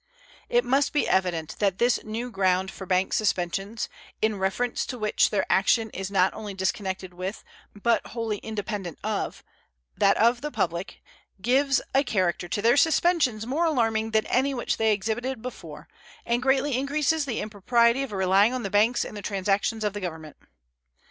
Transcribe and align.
It 0.49 0.65
must 0.65 0.93
be 0.93 1.07
evident 1.07 1.57
that 1.59 1.77
this 1.77 2.03
new 2.03 2.31
ground 2.31 2.71
for 2.71 2.87
bank 2.87 3.13
suspensions, 3.13 3.87
in 4.19 4.39
reference 4.39 4.83
to 4.87 4.97
which 4.97 5.29
their 5.29 5.45
action 5.47 5.91
is 5.91 6.09
not 6.09 6.33
only 6.33 6.55
disconnected 6.55 7.13
with, 7.13 7.43
but 7.75 8.07
wholly 8.07 8.39
independent 8.39 8.97
of, 9.03 9.43
that 9.95 10.17
of 10.17 10.41
the 10.41 10.49
public, 10.49 11.03
gives 11.39 11.81
a 11.93 12.03
character 12.03 12.47
to 12.47 12.63
their 12.63 12.77
suspensions 12.77 13.45
more 13.45 13.65
alarming 13.65 14.09
than 14.09 14.25
any 14.25 14.55
which 14.55 14.77
they 14.77 14.91
exhibited 14.91 15.39
before, 15.43 15.87
and 16.25 16.41
greatly 16.41 16.75
increases 16.79 17.25
the 17.25 17.39
impropriety 17.39 18.01
of 18.01 18.11
relying 18.11 18.55
on 18.55 18.63
the 18.63 18.71
banks 18.71 19.05
in 19.05 19.13
the 19.13 19.21
transactions 19.21 19.83
of 19.83 19.93
the 19.93 20.01
Government. 20.01 20.35